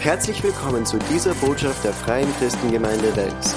[0.00, 3.54] Herzlich willkommen zu dieser Botschaft der Freien Christengemeinde Wels.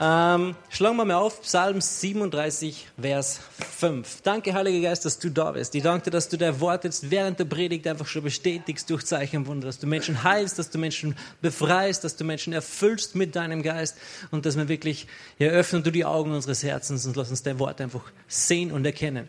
[0.00, 3.40] Ähm, schlagen wir mal auf, Psalm 37, Vers
[3.76, 4.22] 5.
[4.22, 5.74] Danke, Heiliger Geist, dass du da bist.
[5.74, 9.04] Ich danke dir, dass du dein Wort jetzt während der Predigt einfach schon bestätigst durch
[9.04, 13.14] Zeichen und Wunder, dass du Menschen heilst, dass du Menschen befreist, dass du Menschen erfüllst
[13.14, 13.98] mit deinem Geist
[14.30, 15.08] und dass wir wirklich,
[15.38, 18.86] ja, öffnen du die Augen unseres Herzens und lass uns dein Wort einfach sehen und
[18.86, 19.28] erkennen.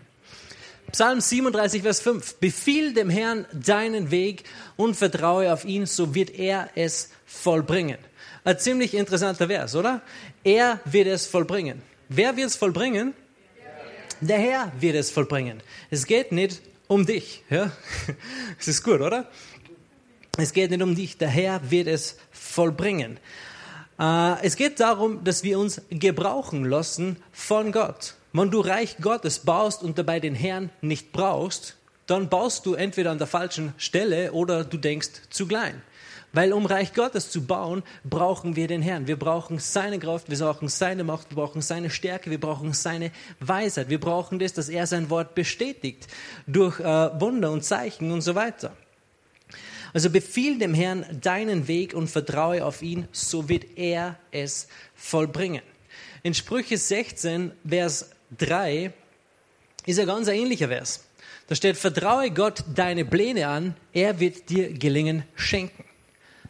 [0.94, 2.36] Psalm 37, Vers 5.
[2.36, 4.44] Befiehl dem Herrn deinen Weg
[4.76, 7.98] und vertraue auf ihn, so wird er es vollbringen.
[8.44, 10.04] Ein ziemlich interessanter Vers, oder?
[10.44, 11.82] Er wird es vollbringen.
[12.10, 13.16] Wer wird es vollbringen?
[14.22, 15.64] Der Herr wird es vollbringen.
[15.90, 17.44] Es geht nicht um dich.
[17.50, 17.72] Ja?
[18.60, 19.28] Das ist gut, oder?
[20.38, 21.18] Es geht nicht um dich.
[21.18, 23.18] Der Herr wird es vollbringen.
[24.00, 28.14] Äh, es geht darum, dass wir uns gebrauchen lassen von Gott.
[28.36, 33.12] Wenn du Reich Gottes baust und dabei den Herrn nicht brauchst, dann baust du entweder
[33.12, 35.84] an der falschen Stelle oder du denkst zu klein.
[36.32, 39.06] Weil um Reich Gottes zu bauen, brauchen wir den Herrn.
[39.06, 43.12] Wir brauchen seine Kraft, wir brauchen seine Macht, wir brauchen seine Stärke, wir brauchen seine
[43.40, 43.90] Weisheit.
[43.90, 46.08] Wir brauchen das, dass er sein Wort bestätigt
[46.48, 48.76] durch äh, Wunder und Zeichen und so weiter.
[49.94, 55.62] Also befiehl dem Herrn deinen Weg und vertraue auf ihn, so wird er es vollbringen.
[56.24, 58.92] In Sprüche 16, Vers 3
[59.86, 61.06] ist ein ganz ähnlicher Vers.
[61.48, 65.84] Da steht, vertraue Gott deine Pläne an, er wird dir Gelingen schenken.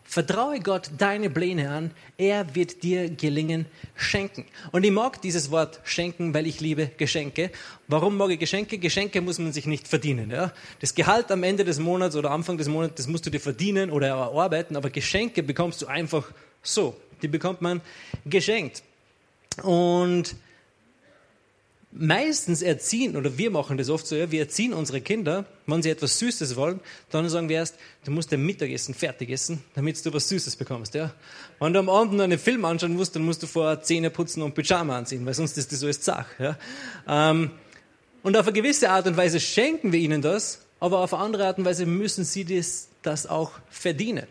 [0.04, 4.46] Vertraue Gott deine Pläne an, er wird dir Gelingen schenken.
[4.72, 7.50] Und ich mag dieses Wort schenken, weil ich liebe Geschenke.
[7.88, 8.78] Warum mag ich Geschenke?
[8.78, 10.30] Geschenke muss man sich nicht verdienen.
[10.30, 10.52] Ja?
[10.82, 13.90] Das Gehalt am Ende des Monats oder Anfang des Monats, das musst du dir verdienen
[13.90, 16.96] oder erarbeiten, aber Geschenke bekommst du einfach so.
[17.24, 17.82] Die bekommt man
[18.26, 18.84] geschenkt.
[19.64, 20.36] Und
[21.96, 25.90] meistens erziehen, oder wir machen das oft so, ja, wir erziehen unsere Kinder, wenn sie
[25.90, 30.12] etwas Süßes wollen, dann sagen wir erst, du musst dein Mittagessen fertig essen, damit du
[30.14, 30.96] was Süßes bekommst.
[30.96, 31.14] Ja.
[31.60, 34.42] Wenn du am Abend noch einen Film anschauen musst, dann musst du vorher Zähne putzen
[34.42, 36.28] und Pyjama anziehen, weil sonst ist das als Zach.
[36.40, 36.58] Ja.
[37.08, 37.52] Ähm,
[38.24, 41.46] und auf eine gewisse Art und Weise schenken wir ihnen das, aber auf eine andere
[41.46, 44.28] Art und Weise müssen sie das, das auch verdienen.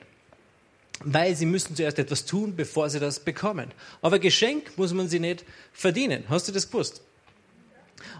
[1.05, 3.71] Weil sie müssen zuerst etwas tun, bevor sie das bekommen.
[4.03, 6.25] Aber Geschenk muss man sie nicht verdienen.
[6.29, 7.03] Hast du das gewusst?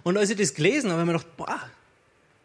[0.03, 1.61] Und als ich das gelesen habe, habe ich mir gedacht, boah,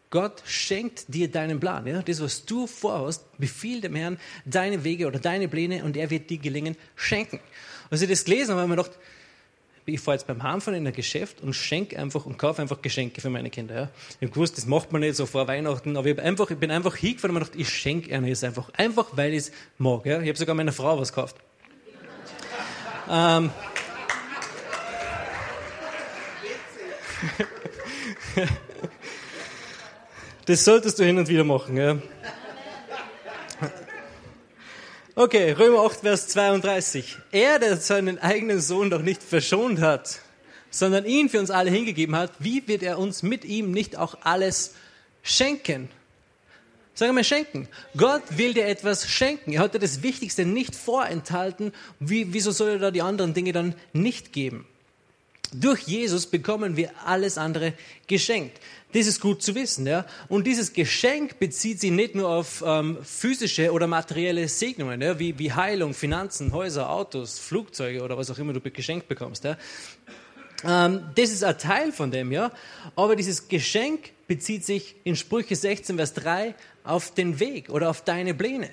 [0.09, 1.85] Gott schenkt dir deinen Plan.
[1.85, 2.01] Ja?
[2.01, 6.29] Das, was du vorhast, befiehl dem Herrn deine Wege oder deine Pläne und er wird
[6.29, 7.39] dir gelingen schenken.
[7.89, 8.99] Als ich das gelesen habe, habe ich mir gedacht,
[9.85, 13.21] ich fahre jetzt beim Heimfahren in ein Geschäft und schenke einfach und kaufe einfach Geschenke
[13.21, 13.75] für meine Kinder.
[13.75, 13.89] Ja.
[14.09, 16.71] Ich habe gewusst, das macht man nicht so vor Weihnachten, aber ich, einfach, ich bin
[16.71, 18.69] einfach hingefahren und habe gedacht, ich schenke ihnen jetzt einfach.
[18.73, 20.05] Einfach, weil ich es mag.
[20.05, 20.21] Ja.
[20.21, 21.37] Ich habe sogar meiner Frau was gekauft.
[23.09, 23.49] ähm,
[30.47, 31.75] Das solltest du hin und wieder machen.
[31.75, 31.97] Ja.
[35.13, 37.17] Okay, Römer 8, Vers 32.
[37.33, 40.21] Er, der seinen eigenen Sohn doch nicht verschont hat,
[40.69, 44.19] sondern ihn für uns alle hingegeben hat, wie wird er uns mit ihm nicht auch
[44.21, 44.75] alles
[45.21, 45.89] schenken?
[46.93, 47.67] Sagen wir schenken.
[47.97, 49.51] Gott will dir etwas schenken.
[49.51, 51.73] Er hat dir das Wichtigste nicht vorenthalten.
[51.99, 54.65] Wie, wieso soll er da die anderen Dinge dann nicht geben?
[55.53, 57.73] Durch Jesus bekommen wir alles andere
[58.05, 58.59] geschenkt.
[58.93, 59.85] Das ist gut zu wissen.
[59.87, 60.05] Ja?
[60.27, 65.19] Und dieses Geschenk bezieht sich nicht nur auf ähm, physische oder materielle Segnungen, ja?
[65.19, 69.43] wie, wie Heilung, Finanzen, Häuser, Autos, Flugzeuge oder was auch immer du geschenkt bekommst.
[69.43, 69.57] Ja?
[70.63, 72.51] Ähm, das ist ein Teil von dem, ja.
[72.95, 78.03] Aber dieses Geschenk bezieht sich in Sprüche 16, Vers 3 auf den Weg oder auf
[78.03, 78.69] deine Pläne.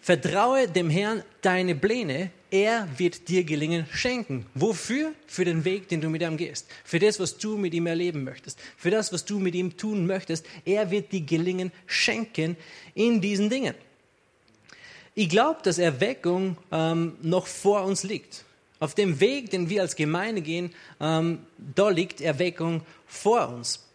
[0.00, 4.46] Vertraue dem Herrn deine Pläne, er wird dir gelingen schenken.
[4.54, 5.12] Wofür?
[5.26, 6.66] Für den Weg, den du mit ihm gehst.
[6.84, 8.58] Für das, was du mit ihm erleben möchtest.
[8.76, 10.46] Für das, was du mit ihm tun möchtest.
[10.64, 12.56] Er wird dir gelingen schenken
[12.94, 13.74] in diesen Dingen.
[15.14, 18.44] Ich glaube, dass Erweckung ähm, noch vor uns liegt.
[18.78, 23.89] Auf dem Weg, den wir als Gemeinde gehen, ähm, da liegt Erweckung vor uns.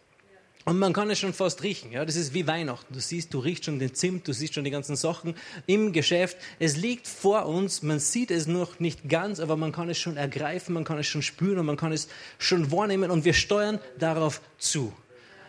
[0.68, 1.92] Und man kann es schon fast riechen.
[1.92, 2.04] Ja?
[2.04, 2.92] Das ist wie Weihnachten.
[2.92, 5.36] Du siehst, du riechst schon den Zimt, du siehst schon die ganzen Sachen
[5.66, 6.36] im Geschäft.
[6.58, 7.82] Es liegt vor uns.
[7.82, 11.06] Man sieht es noch nicht ganz, aber man kann es schon ergreifen, man kann es
[11.06, 12.08] schon spüren und man kann es
[12.38, 14.92] schon wahrnehmen und wir steuern darauf zu.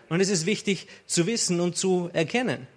[0.08, 2.68] Und es ist wichtig zu wissen und zu erkennen.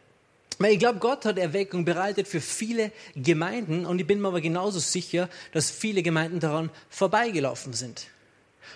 [0.59, 4.41] Weil ich glaube, Gott hat Erweckung bereitet für viele Gemeinden und ich bin mir aber
[4.41, 8.07] genauso sicher, dass viele Gemeinden daran vorbeigelaufen sind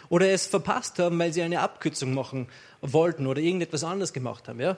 [0.09, 2.49] oder es verpasst haben, weil sie eine Abkürzung machen
[2.93, 4.61] wollten oder irgendetwas anderes gemacht haben.
[4.61, 4.77] Ja?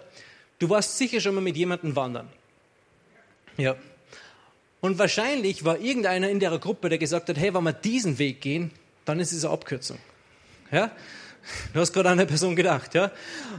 [0.59, 2.29] Du warst sicher schon mal mit jemandem wandern.
[3.57, 3.77] Ja.
[4.81, 8.41] Und wahrscheinlich war irgendeiner in der Gruppe, der gesagt hat, hey, wenn wir diesen Weg
[8.41, 8.71] gehen,
[9.05, 9.99] dann ist es eine Abkürzung.
[10.71, 10.91] Ja?
[11.73, 12.95] Du hast gerade an eine Person gedacht.
[12.95, 13.11] Ja?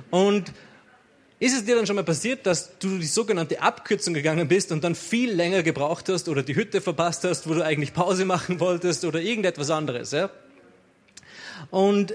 [0.09, 0.53] Und
[1.39, 4.83] Ist es dir dann schon mal passiert, dass du die sogenannte Abkürzung gegangen bist und
[4.83, 8.59] dann viel länger gebraucht hast oder die Hütte verpasst hast, wo du eigentlich Pause machen
[8.59, 10.11] wolltest oder irgendetwas anderes?
[10.11, 10.31] Ja?
[11.69, 12.13] Und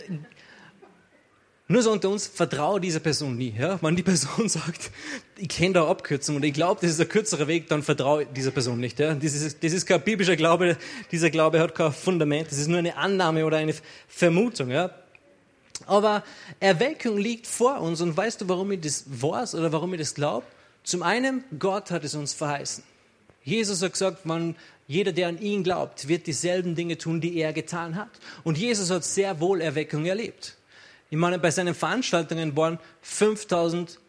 [1.72, 3.54] nur so unter uns, vertraue dieser Person nie.
[3.58, 3.78] Ja?
[3.82, 4.90] Wenn die Person sagt,
[5.36, 8.50] ich kenne da Abkürzung und ich glaube, das ist ein kürzerer Weg, dann vertraue dieser
[8.50, 8.98] Person nicht.
[8.98, 9.14] Ja?
[9.14, 10.76] Das, ist, das ist kein biblischer Glaube,
[11.10, 13.74] dieser Glaube hat kein Fundament, das ist nur eine Annahme oder eine
[14.08, 14.70] Vermutung.
[14.70, 14.90] Ja?
[15.86, 16.22] Aber
[16.60, 20.14] Erweckung liegt vor uns und weißt du, warum ich das weiß oder warum ich das
[20.14, 20.46] glaube?
[20.84, 22.84] Zum einen, Gott hat es uns verheißen.
[23.44, 27.52] Jesus hat gesagt, man, jeder, der an ihn glaubt, wird dieselben Dinge tun, die er
[27.52, 28.10] getan hat.
[28.44, 30.56] Und Jesus hat sehr wohl Erweckung erlebt.
[31.12, 34.00] Ich meine, bei seinen Veranstaltungen waren 5000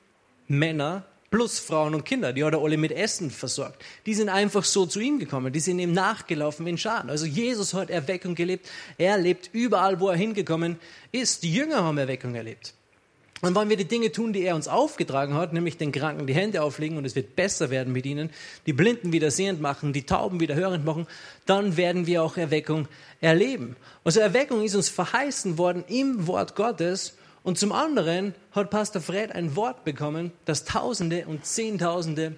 [0.48, 3.84] Männer plus Frauen und Kinder, die hat er alle mit Essen versorgt.
[4.06, 7.10] Die sind einfach so zu ihm gekommen, die sind ihm nachgelaufen in Schaden.
[7.10, 10.78] Also Jesus hat Erweckung gelebt, er lebt überall, wo er hingekommen
[11.12, 11.44] ist.
[11.44, 12.74] Die Jünger haben Erweckung erlebt.
[13.44, 16.34] Und wenn wir die Dinge tun, die er uns aufgetragen hat, nämlich den Kranken die
[16.34, 18.30] Hände auflegen und es wird besser werden mit ihnen,
[18.66, 21.08] die Blinden wieder sehend machen, die Tauben wieder hörend machen,
[21.46, 22.88] dann werden wir auch Erweckung
[23.20, 23.76] erleben.
[24.06, 29.34] Also Erweckung ist uns verheißen worden im Wort Gottes und zum anderen hat Pastor Fred
[29.34, 32.38] ein Wort bekommen, dass Tausende und Zehntausende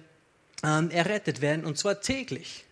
[0.64, 2.64] ähm, errettet werden, und zwar täglich.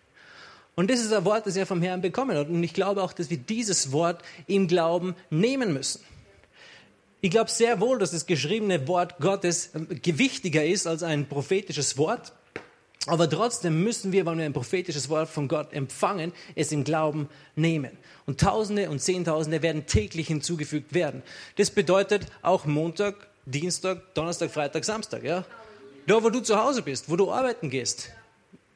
[0.75, 2.49] Und das ist ein Wort, das er vom Herrn bekommen hat.
[2.49, 6.01] Und ich glaube auch, dass wir dieses Wort im Glauben nehmen müssen.
[7.25, 11.97] Ich glaube sehr wohl, dass das geschriebene Wort Gottes ähm, gewichtiger ist als ein prophetisches
[11.97, 12.33] Wort.
[13.07, 17.27] Aber trotzdem müssen wir, wenn wir ein prophetisches Wort von Gott empfangen, es im Glauben
[17.55, 17.97] nehmen.
[18.27, 21.23] Und Tausende und Zehntausende werden täglich hinzugefügt werden.
[21.55, 23.15] Das bedeutet auch Montag,
[23.47, 25.45] Dienstag, Donnerstag, Freitag, Samstag, ja?
[26.05, 28.11] Da, wo du zu Hause bist, wo du arbeiten gehst,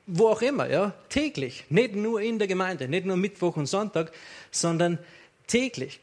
[0.08, 0.96] wo auch immer, ja?
[1.10, 1.66] Täglich.
[1.70, 4.12] Nicht nur in der Gemeinde, nicht nur Mittwoch und Sonntag,
[4.50, 4.98] sondern
[5.46, 6.00] täglich.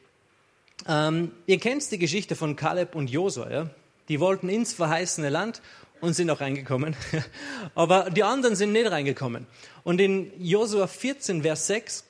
[0.87, 3.71] Ähm, ihr kennt die Geschichte von Kaleb und Josua, ja?
[4.09, 5.63] Die wollten ins verheißene Land
[6.01, 6.95] und sind auch reingekommen.
[7.75, 9.47] Aber die anderen sind nicht reingekommen.
[9.85, 12.05] Und in Josua 14, Vers 6,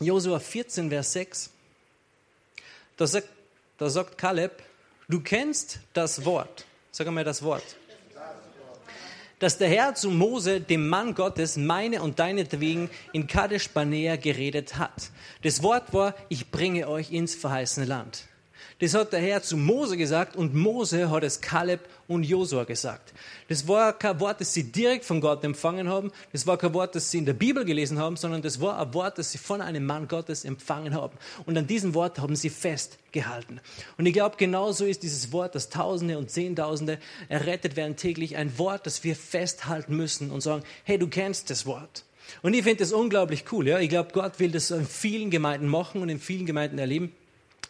[0.00, 1.50] Josua 14, Vers 6,
[2.96, 3.28] da sagt,
[3.78, 4.62] da sagt Kaleb,
[5.08, 6.64] du kennst das Wort.
[6.92, 7.64] Sag einmal das Wort.
[9.40, 14.76] Dass der Herr zu Mose, dem Mann Gottes, meine und deinetwegen in Kadesh Barnea geredet
[14.76, 15.10] hat.
[15.42, 18.29] Das Wort war, ich bringe euch ins verheißene Land.
[18.80, 23.12] Das hat der Herr zu Mose gesagt und Mose hat es Kaleb und Josua gesagt.
[23.48, 26.10] Das war kein Wort, das sie direkt von Gott empfangen haben.
[26.32, 28.94] Das war kein Wort, das sie in der Bibel gelesen haben, sondern das war ein
[28.94, 31.18] Wort, das sie von einem Mann Gottes empfangen haben.
[31.44, 33.60] Und an diesem Wort haben sie festgehalten.
[33.98, 36.98] Und ich glaube, genauso ist dieses Wort, dass Tausende und Zehntausende
[37.28, 41.66] errettet werden täglich, ein Wort, das wir festhalten müssen und sagen, hey, du kennst das
[41.66, 42.04] Wort.
[42.40, 43.68] Und ich finde das unglaublich cool.
[43.68, 43.78] Ja?
[43.78, 47.12] Ich glaube, Gott will das in vielen Gemeinden machen und in vielen Gemeinden erleben.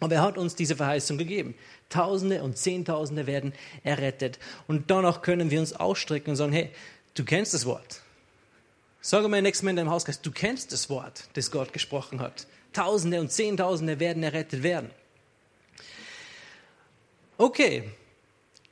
[0.01, 1.55] Aber er hat uns diese Verheißung gegeben.
[1.91, 3.53] Tausende und Zehntausende werden
[3.85, 4.39] errettet.
[4.67, 6.71] Und danach können wir uns ausstrecken und sagen, hey,
[7.15, 8.01] du kennst das Wort.
[9.03, 12.47] Sag mal nächstes Mal in deinem Hauskreis, du kennst das Wort, das Gott gesprochen hat.
[12.73, 14.91] Tausende und Zehntausende werden errettet werden.
[17.39, 17.85] Okay,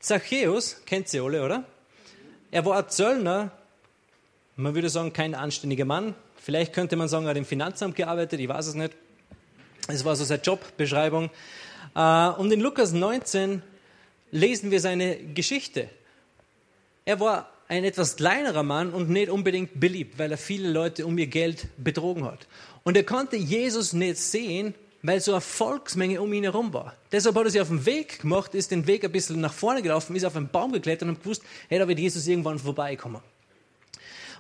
[0.01, 1.65] Zachäus, kennt sie alle, oder?
[2.51, 3.51] Er war ein Zöllner,
[4.57, 6.15] man würde sagen, kein anständiger Mann.
[6.37, 8.95] Vielleicht könnte man sagen, er hat im Finanzamt gearbeitet, ich weiß es nicht.
[9.91, 11.31] Es war so seine Jobbeschreibung.
[11.95, 13.63] Äh, und in Lukas 19
[14.31, 15.89] lesen wir seine Geschichte.
[17.07, 21.17] Er war ein etwas kleinerer Mann und nicht unbedingt beliebt, weil er viele Leute um
[21.17, 22.47] ihr Geld betrogen hat.
[22.85, 26.95] Und er konnte Jesus nicht sehen, weil so eine Volksmenge um ihn herum war.
[27.11, 29.81] Deshalb hat er sich auf den Weg gemacht, ist den Weg ein bisschen nach vorne
[29.81, 33.23] gelaufen, ist auf einen Baum geklettert und gewusst, hey, da wird Jesus irgendwann vorbeikommen.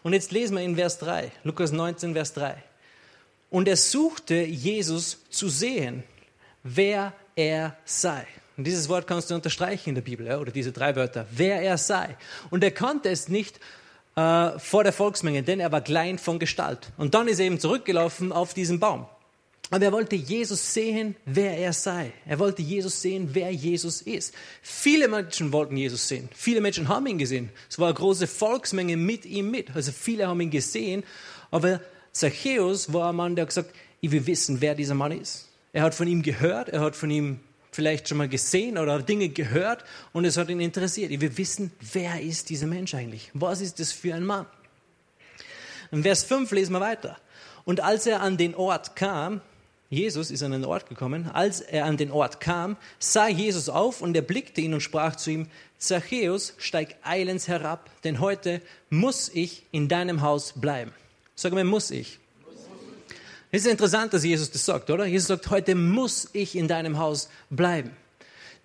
[0.02, 2.62] Und jetzt lesen wir in Vers 3, Lukas 19, Vers 3.
[3.50, 6.02] Und er suchte Jesus zu sehen,
[6.62, 8.26] wer er sei.
[8.56, 11.78] Und dieses Wort kannst du unterstreichen in der Bibel, oder diese drei Wörter, wer er
[11.78, 12.16] sei.
[12.50, 13.60] Und er konnte es nicht
[14.16, 16.90] äh, vor der Volksmenge, denn er war klein von Gestalt.
[16.96, 19.06] Und dann ist er eben zurückgelaufen auf diesen Baum.
[19.70, 22.12] Aber er wollte Jesus sehen, wer er sei.
[22.26, 24.34] Er wollte Jesus sehen, wer Jesus ist.
[24.62, 26.28] Viele Menschen wollten Jesus sehen.
[26.34, 27.50] Viele Menschen haben ihn gesehen.
[27.68, 29.74] Es war eine große Volksmenge mit ihm mit.
[29.76, 31.04] Also viele haben ihn gesehen.
[31.50, 31.80] Aber
[32.18, 35.48] Zachäus war ein Mann, der hat gesagt, ich will wissen, wer dieser Mann ist.
[35.72, 37.38] Er hat von ihm gehört, er hat von ihm
[37.70, 41.12] vielleicht schon mal gesehen oder Dinge gehört und es hat ihn interessiert.
[41.12, 43.30] Ich will wissen, wer ist dieser Mensch eigentlich?
[43.34, 44.46] Was ist das für ein Mann?
[45.92, 47.16] In Vers 5 lesen wir weiter.
[47.64, 49.40] Und als er an den Ort kam,
[49.88, 54.02] Jesus ist an den Ort gekommen, als er an den Ort kam, sah Jesus auf
[54.02, 55.46] und er blickte ihn und sprach zu ihm,
[55.78, 58.60] Zachäus, steig eilends herab, denn heute
[58.90, 60.92] muss ich in deinem Haus bleiben.
[61.40, 62.18] Sag mal, muss ich.
[63.52, 65.06] Es ist interessant, dass Jesus das sagt, oder?
[65.06, 67.92] Jesus sagt, heute muss ich in deinem Haus bleiben.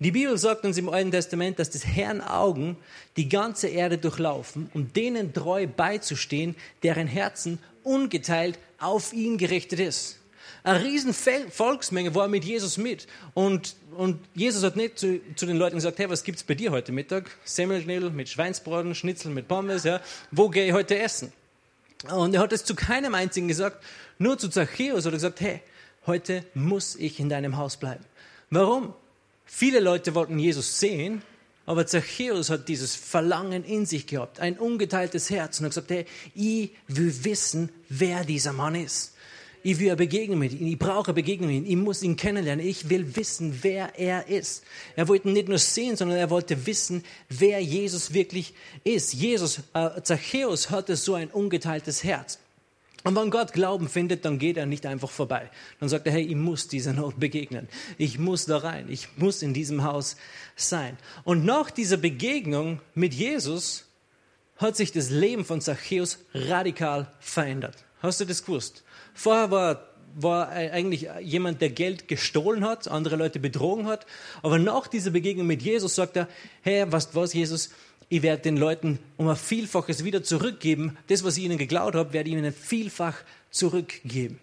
[0.00, 2.76] Die Bibel sagt uns im Alten Testament, dass des Herrn Augen
[3.16, 10.18] die ganze Erde durchlaufen, um denen treu beizustehen, deren Herzen ungeteilt auf ihn gerichtet ist.
[10.64, 13.06] Eine riesen Volksmenge war mit Jesus mit.
[13.34, 16.72] Und, und Jesus hat nicht zu, zu den Leuten gesagt, hey, was gibt's bei dir
[16.72, 17.30] heute Mittag?
[17.44, 20.00] Semmelknödel mit Schweinsbraten, Schnitzel mit Pommes, ja.
[20.32, 21.32] Wo gehe ich heute essen?
[22.10, 23.82] Und er hat es zu keinem einzigen gesagt,
[24.18, 25.62] nur zu Zachäus er gesagt, hey,
[26.06, 28.04] heute muss ich in deinem Haus bleiben.
[28.50, 28.94] Warum?
[29.46, 31.22] Viele Leute wollten Jesus sehen,
[31.66, 36.06] aber Zachäus hat dieses Verlangen in sich gehabt, ein ungeteiltes Herz und hat gesagt, hey,
[36.34, 39.13] ich will wissen, wer dieser Mann ist.
[39.66, 40.66] Ich will begegnen mit ihm.
[40.66, 41.78] Ich brauche Begegnung mit ihm.
[41.78, 42.64] Ich muss ihn kennenlernen.
[42.64, 44.62] Ich will wissen, wer er ist.
[44.94, 48.52] Er wollte nicht nur sehen, sondern er wollte wissen, wer Jesus wirklich
[48.84, 49.14] ist.
[49.14, 52.38] Jesus, äh, Zachäus hatte so ein ungeteiltes Herz.
[53.04, 55.50] Und wenn Gott Glauben findet, dann geht er nicht einfach vorbei.
[55.80, 57.66] Dann sagt er, hey, ich muss dieser Not begegnen.
[57.96, 58.90] Ich muss da rein.
[58.90, 60.16] Ich muss in diesem Haus
[60.56, 60.98] sein.
[61.24, 63.86] Und nach dieser Begegnung mit Jesus
[64.58, 67.82] hat sich das Leben von Zachäus radikal verändert.
[68.00, 68.84] Hast du das gewusst?
[69.14, 74.06] Vorher war, war eigentlich jemand, der Geld gestohlen hat, andere Leute betrogen hat.
[74.42, 76.28] Aber nach dieser Begegnung mit Jesus sagt er,
[76.62, 77.70] hey, was, was, Jesus,
[78.08, 80.98] ich werde den Leuten um ein Vielfaches wieder zurückgeben.
[81.06, 83.16] Das, was ich ihnen geklaut habe, werde ich ihnen vielfach
[83.50, 84.40] zurückgeben.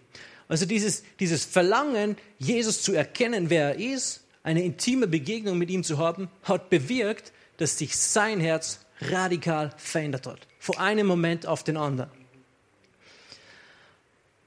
[0.48, 5.84] Also dieses, dieses Verlangen, Jesus zu erkennen, wer er ist, eine intime Begegnung mit ihm
[5.84, 10.40] zu haben, hat bewirkt, dass sich sein Herz radikal verändert hat.
[10.58, 12.10] Von einem Moment auf den anderen.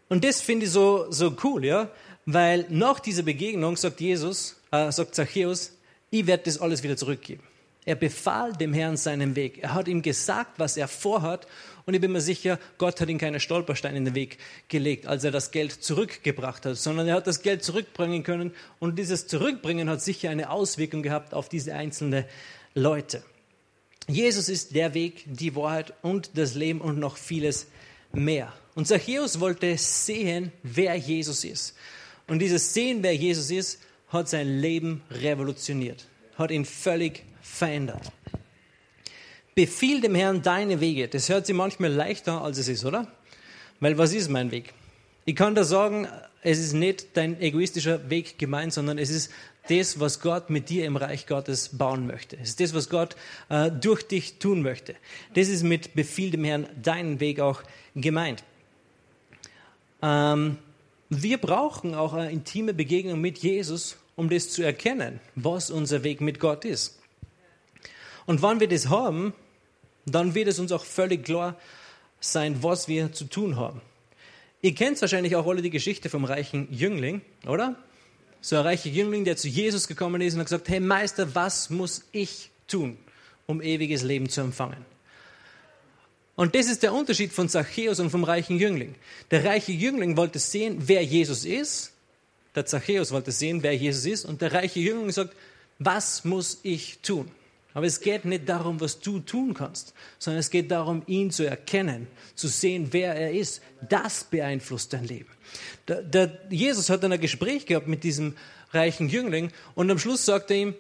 [0.09, 1.89] Und das finde ich so, so cool, ja,
[2.25, 5.73] weil nach dieser Begegnung sagt Jesus, äh, sagt Zachäus,
[6.11, 7.43] ich werde das alles wieder zurückgeben.
[7.85, 9.59] Er befahl dem Herrn seinen Weg.
[9.61, 11.45] Er hat ihm gesagt, was er vorhat.
[11.85, 15.23] Und ich bin mir sicher, Gott hat ihm keine Stolpersteine in den Weg gelegt, als
[15.23, 18.53] er das Geld zurückgebracht hat, sondern er hat das Geld zurückbringen können.
[18.79, 22.25] Und dieses Zurückbringen hat sicher eine Auswirkung gehabt auf diese einzelnen
[22.73, 23.23] Leute.
[24.07, 27.84] Jesus ist der Weg, die Wahrheit und das Leben und noch vieles mehr.
[28.75, 31.75] Und Zachäus wollte sehen, wer Jesus ist.
[32.27, 33.79] Und dieses Sehen, wer Jesus ist,
[34.09, 36.07] hat sein Leben revolutioniert,
[36.37, 38.11] hat ihn völlig verändert.
[39.53, 41.07] Befiehl dem Herrn deine Wege.
[41.07, 43.07] Das hört sich manchmal leichter, als es ist, oder?
[43.79, 44.73] Weil was ist mein Weg?
[45.27, 46.07] Ich kann da sagen,
[46.43, 49.31] es ist nicht dein egoistischer Weg gemeint, sondern es ist
[49.67, 52.37] das, was Gott mit dir im Reich Gottes bauen möchte.
[52.37, 53.15] Es ist das, was Gott
[53.49, 54.95] äh, durch dich tun möchte.
[55.33, 57.63] Das ist mit Befiehl dem Herrn deinen Weg auch
[57.95, 58.43] gemeint.
[60.03, 60.59] Ähm,
[61.09, 66.21] wir brauchen auch eine intime Begegnung mit Jesus, um das zu erkennen, was unser Weg
[66.21, 66.99] mit Gott ist.
[68.27, 69.33] Und wenn wir das haben,
[70.05, 71.55] dann wird es uns auch völlig klar
[72.19, 73.81] sein, was wir zu tun haben.
[74.65, 77.75] Ihr kennt wahrscheinlich auch alle die Geschichte vom reichen Jüngling, oder?
[78.41, 81.69] So ein reicher Jüngling, der zu Jesus gekommen ist und hat gesagt, hey Meister, was
[81.69, 82.97] muss ich tun,
[83.45, 84.83] um ewiges Leben zu empfangen?
[86.35, 88.95] Und das ist der Unterschied von Zachäus und vom reichen Jüngling.
[89.29, 91.93] Der reiche Jüngling wollte sehen, wer Jesus ist.
[92.55, 94.25] Der Zachäus wollte sehen, wer Jesus ist.
[94.25, 95.35] Und der reiche Jüngling sagt,
[95.77, 97.29] was muss ich tun?
[97.75, 101.43] Aber es geht nicht darum, was du tun kannst, sondern es geht darum, ihn zu
[101.43, 103.61] erkennen, zu sehen, wer er ist.
[103.89, 105.29] Das beeinflusst dein Leben.
[105.89, 108.37] Der, der Jesus hat dann ein Gespräch gehabt mit diesem
[108.71, 110.75] reichen Jüngling und am Schluss sagt er ihm,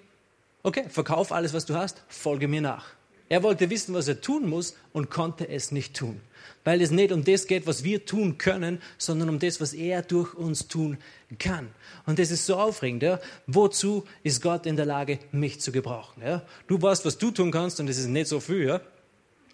[0.63, 2.85] okay, verkauf alles, was du hast, folge mir nach.
[3.27, 6.21] Er wollte wissen, was er tun muss und konnte es nicht tun.
[6.63, 10.01] Weil es nicht um das geht, was wir tun können, sondern um das, was er
[10.01, 10.97] durch uns tun
[11.39, 11.69] kann.
[12.05, 13.03] Und das ist so aufregend.
[13.03, 13.19] Ja?
[13.47, 16.21] Wozu ist Gott in der Lage, mich zu gebrauchen?
[16.23, 16.43] Ja?
[16.67, 18.67] Du weißt, was du tun kannst und es ist nicht so viel.
[18.67, 18.81] Ja?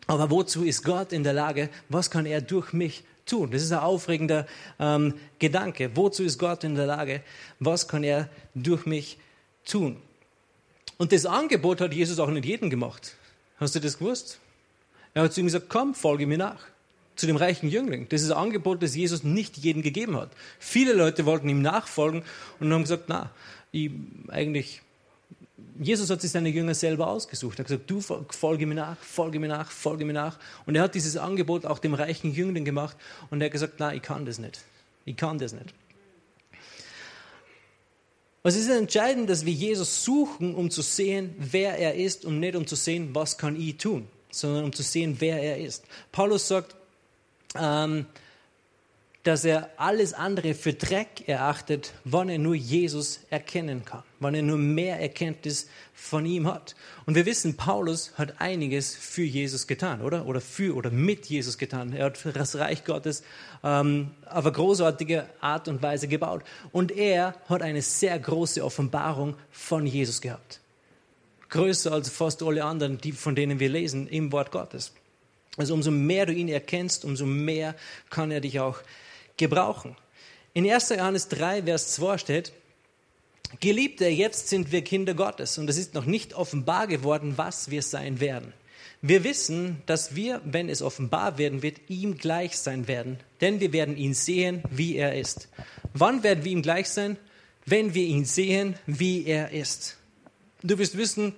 [0.07, 1.69] Aber wozu ist Gott in der Lage?
[1.89, 3.51] Was kann er durch mich tun?
[3.51, 4.48] Das ist ein aufregender
[4.79, 5.91] ähm, Gedanke.
[5.95, 7.21] Wozu ist Gott in der Lage?
[7.60, 9.17] Was kann er durch mich
[9.65, 9.98] tun?
[10.98, 13.15] Und das Angebot hat Jesus auch nicht jedem gemacht.
[13.57, 14.39] Hast du das gewusst?
[15.13, 16.63] Er hat zu ihm gesagt, komm, folge mir nach.
[17.21, 18.09] Zu dem reichen Jüngling.
[18.09, 20.31] Das ist ein Angebot, das Jesus nicht jedem gegeben hat.
[20.57, 22.23] Viele Leute wollten ihm nachfolgen
[22.59, 23.29] und haben gesagt, na,
[23.71, 23.91] ich,
[24.29, 24.81] eigentlich,
[25.79, 27.59] Jesus hat sich seine Jünger selber ausgesucht.
[27.59, 30.39] Er hat gesagt, du folge mir nach, folge mir nach, folge mir nach.
[30.65, 32.97] Und er hat dieses Angebot auch dem reichen Jüngling gemacht
[33.29, 34.61] und er hat gesagt, na, ich kann das nicht.
[35.05, 35.75] Ich kann das nicht.
[38.41, 42.55] Es ist entscheidend, dass wir Jesus suchen, um zu sehen, wer er ist und nicht
[42.55, 45.83] um zu sehen, was kann ich tun, sondern um zu sehen, wer er ist.
[46.11, 46.75] Paulus sagt,
[47.55, 48.05] ähm,
[49.24, 54.41] dass er alles andere für Dreck erachtet, wann er nur Jesus erkennen kann, wann er
[54.41, 56.75] nur mehr Erkenntnis von ihm hat.
[57.05, 60.25] Und wir wissen, Paulus hat einiges für Jesus getan, oder?
[60.25, 61.93] Oder für oder mit Jesus getan.
[61.93, 63.24] Er hat das Reich Gottes
[63.63, 66.43] ähm, auf eine großartige Art und Weise gebaut.
[66.72, 70.62] Und er hat eine sehr große Offenbarung von Jesus gehabt.
[71.50, 74.93] größer als fast alle anderen, die, von denen wir lesen im Wort Gottes.
[75.58, 77.75] Also umso mehr du ihn erkennst, umso mehr
[78.10, 78.79] kann er dich auch
[79.38, 79.96] gebrauchen.
[80.53, 80.89] In 1.
[80.89, 82.53] Johannes 3, Vers 2 steht,
[83.60, 87.81] Geliebte, jetzt sind wir Kinder Gottes und es ist noch nicht offenbar geworden, was wir
[87.81, 88.53] sein werden.
[89.01, 93.74] Wir wissen, dass wir, wenn es offenbar werden wird, ihm gleich sein werden, denn wir
[93.74, 95.50] werden ihn sehen, wie er ist.
[95.93, 97.17] Wann werden wir ihm gleich sein?
[97.65, 99.98] Wenn wir ihn sehen, wie er ist.
[100.63, 101.34] Du wirst wissen,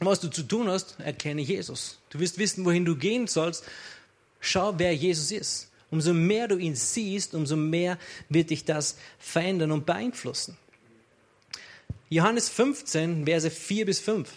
[0.00, 1.98] was du zu tun hast, erkenne Jesus.
[2.10, 3.64] Du wirst wissen, wohin du gehen sollst.
[4.40, 5.70] Schau, wer Jesus ist.
[5.90, 7.98] Umso mehr du ihn siehst, umso mehr
[8.28, 10.56] wird dich das verändern und beeinflussen.
[12.08, 14.30] Johannes 15, Verse 4 bis 5.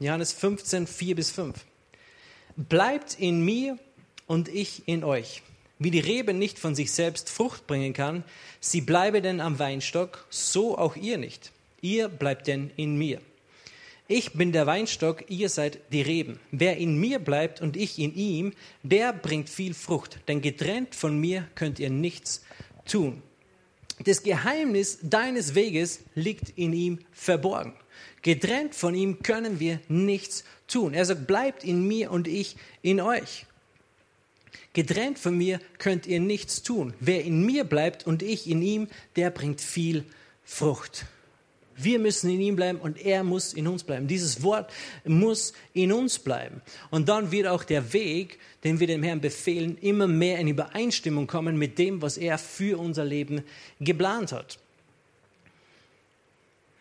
[0.00, 1.56] Johannes 15, 4 bis 5.
[2.56, 3.78] Bleibt in mir
[4.26, 5.42] und ich in euch.
[5.78, 8.24] Wie die Rebe nicht von sich selbst Frucht bringen kann,
[8.60, 11.52] sie bleibe denn am Weinstock, so auch ihr nicht.
[11.80, 13.20] Ihr bleibt denn in mir.
[14.06, 16.38] Ich bin der Weinstock, ihr seid die Reben.
[16.50, 21.18] Wer in mir bleibt und ich in ihm, der bringt viel Frucht, denn getrennt von
[21.18, 22.44] mir könnt ihr nichts
[22.84, 23.22] tun.
[24.04, 27.72] Das Geheimnis deines Weges liegt in ihm verborgen.
[28.20, 30.92] Getrennt von ihm können wir nichts tun.
[30.92, 33.46] Er sagt, bleibt in mir und ich in euch.
[34.74, 36.92] Getrennt von mir könnt ihr nichts tun.
[37.00, 40.04] Wer in mir bleibt und ich in ihm, der bringt viel
[40.44, 41.06] Frucht.
[41.76, 44.06] Wir müssen in ihm bleiben und er muss in uns bleiben.
[44.06, 44.70] Dieses Wort
[45.04, 46.62] muss in uns bleiben.
[46.90, 51.26] Und dann wird auch der Weg, den wir dem Herrn befehlen, immer mehr in Übereinstimmung
[51.26, 53.42] kommen mit dem, was er für unser Leben
[53.80, 54.58] geplant hat.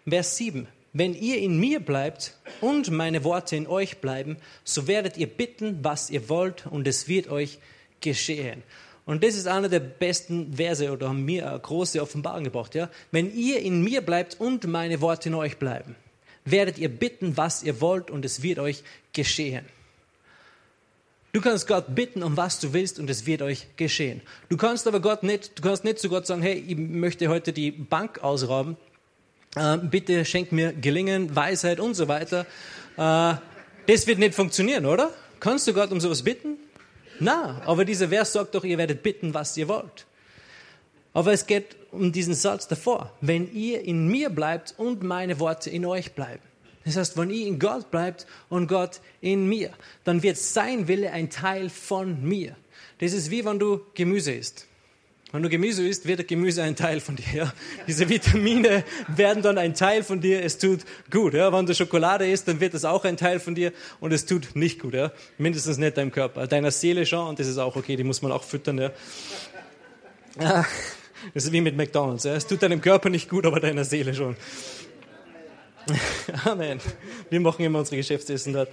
[0.07, 0.67] Vers 7.
[0.95, 5.79] Wenn ihr in mir bleibt und meine Worte in euch bleiben, so werdet ihr bitten,
[5.83, 7.57] was ihr wollt, und es wird euch
[7.99, 8.61] geschehen.
[9.05, 12.73] Und das ist einer der besten Verse oder haben mir eine große Offenbarung gebracht.
[12.75, 12.89] Ja?
[13.11, 15.95] Wenn ihr in mir bleibt und meine Worte in euch bleiben,
[16.45, 19.65] werdet ihr bitten, was ihr wollt, und es wird euch geschehen.
[21.31, 24.21] Du kannst Gott bitten, um was du willst, und es wird euch geschehen.
[24.49, 27.53] Du kannst aber Gott nicht, du kannst nicht zu Gott sagen, hey, ich möchte heute
[27.53, 28.77] die Bank ausrauben
[29.55, 32.45] äh, bitte schenk mir Gelingen, Weisheit und so weiter.
[32.97, 33.35] Äh,
[33.87, 35.11] das wird nicht funktionieren, oder?
[35.39, 36.57] Kannst du Gott um sowas bitten?
[37.19, 40.05] Na, aber dieser Vers sagt doch, ihr werdet bitten, was ihr wollt.
[41.13, 43.11] Aber es geht um diesen Satz davor.
[43.21, 46.41] Wenn ihr in mir bleibt und meine Worte in euch bleiben.
[46.85, 49.71] Das heißt, wenn ihr in Gott bleibt und Gott in mir,
[50.03, 52.55] dann wird sein Wille ein Teil von mir.
[52.99, 54.67] Das ist wie wenn du Gemüse isst.
[55.33, 57.51] Wenn du Gemüse isst, wird Gemüse ein Teil von dir.
[57.87, 60.43] Diese Vitamine werden dann ein Teil von dir.
[60.43, 61.33] Es tut gut.
[61.33, 61.51] Ja?
[61.51, 64.55] Wenn du Schokolade isst, dann wird es auch ein Teil von dir und es tut
[64.55, 64.93] nicht gut.
[64.93, 65.11] Ja?
[65.39, 66.45] Mindestens nicht deinem Körper.
[66.45, 67.95] Deiner Seele schon und das ist auch okay.
[67.95, 68.77] Die muss man auch füttern.
[68.77, 68.91] Ja?
[71.33, 72.25] Das ist wie mit McDonalds.
[72.25, 72.35] Ja?
[72.35, 74.35] Es tut deinem Körper nicht gut, aber deiner Seele schon.
[76.45, 76.79] Amen.
[77.31, 78.69] Wir machen immer unsere Geschäftsessen dort.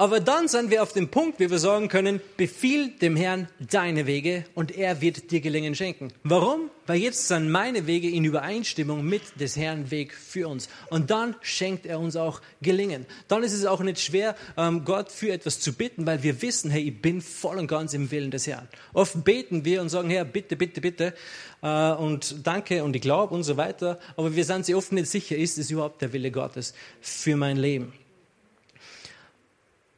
[0.00, 4.06] Aber dann sind wir auf dem Punkt, wie wir sagen können, befiehl dem Herrn deine
[4.06, 6.12] Wege und er wird dir Gelingen schenken.
[6.22, 6.70] Warum?
[6.86, 10.68] Weil jetzt sind meine Wege in Übereinstimmung mit des Herrn Weg für uns.
[10.88, 13.06] Und dann schenkt er uns auch Gelingen.
[13.26, 16.70] Dann ist es auch nicht schwer, ähm, Gott für etwas zu bitten, weil wir wissen,
[16.70, 18.68] hey, ich bin voll und ganz im Willen des Herrn.
[18.92, 21.12] Oft beten wir und sagen, Herr, bitte, bitte, bitte
[21.60, 23.98] äh, und danke und ich glaube und so weiter.
[24.16, 27.56] Aber wir sind sich oft nicht sicher, ist es überhaupt der Wille Gottes für mein
[27.56, 27.92] Leben.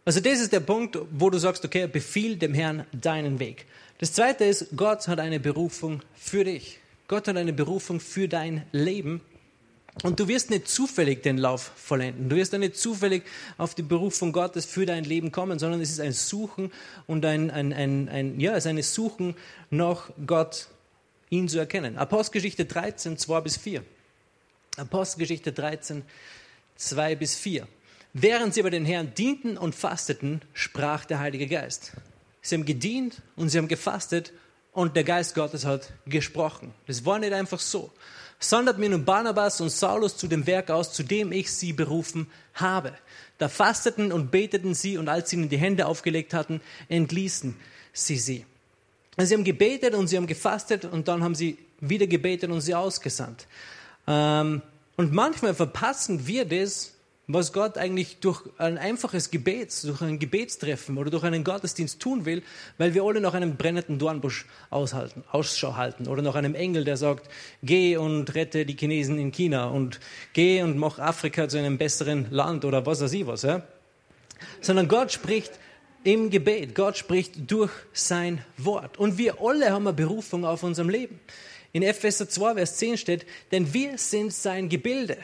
[0.04, 3.66] Also das ist der Punkt, wo du sagst, okay, befiehl dem Herrn deinen Weg.
[3.98, 6.78] Das zweite ist, Gott hat eine Berufung für dich.
[7.06, 9.20] Gott hat eine Berufung für dein Leben.
[10.02, 12.28] Und du wirst nicht zufällig den Lauf vollenden.
[12.28, 13.24] Du wirst nicht zufällig
[13.58, 16.72] auf die Berufung Gottes für dein Leben kommen, sondern es ist ein Suchen
[17.06, 19.34] und ein, ein, ein, ein ja, es ist ein Suchen
[19.68, 20.68] nach Gott,
[21.28, 21.98] ihn zu erkennen.
[21.98, 23.82] Apostelgeschichte 13, 2 bis 4.
[24.76, 26.04] Apostelgeschichte 13,
[26.76, 27.66] 2 bis 4.
[28.12, 31.92] Während sie aber den Herrn dienten und fasteten, sprach der Heilige Geist.
[32.42, 34.32] Sie haben gedient und sie haben gefastet
[34.72, 36.72] und der Geist Gottes hat gesprochen.
[36.86, 37.90] Das war nicht einfach so.
[38.38, 42.28] Sondert mir nun Barnabas und Saulus zu dem Werk aus, zu dem ich sie berufen
[42.54, 42.94] habe.
[43.38, 47.54] Da fasteten und beteten sie und als sie ihnen die Hände aufgelegt hatten, entließen
[47.92, 48.46] sie sie.
[49.16, 52.60] Also sie haben gebetet und sie haben gefastet und dann haben sie wieder gebetet und
[52.60, 53.46] sie ausgesandt.
[54.06, 54.62] Ähm,
[54.96, 56.94] und manchmal verpassen wir das,
[57.34, 62.24] was Gott eigentlich durch ein einfaches Gebet, durch ein Gebetstreffen oder durch einen Gottesdienst tun
[62.24, 62.42] will,
[62.78, 66.96] weil wir alle nach einem brennenden Dornbusch aushalten, Ausschau halten oder nach einem Engel, der
[66.96, 67.30] sagt,
[67.62, 70.00] geh und rette die Chinesen in China und
[70.32, 73.42] geh und mach Afrika zu einem besseren Land oder was weiß ich was.
[73.42, 73.62] Ja?
[74.60, 75.52] Sondern Gott spricht
[76.04, 78.98] im Gebet, Gott spricht durch sein Wort.
[78.98, 81.20] Und wir alle haben eine Berufung auf unserem Leben.
[81.72, 85.18] In Epheser 2, Vers 10 steht, denn wir sind sein Gebilde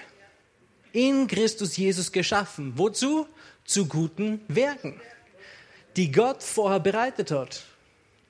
[0.93, 2.73] in Christus Jesus geschaffen.
[2.77, 3.27] Wozu?
[3.65, 5.01] Zu guten Werken,
[5.97, 7.65] die Gott vorher bereitet hat,